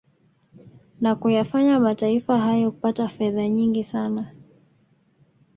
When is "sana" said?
3.83-4.33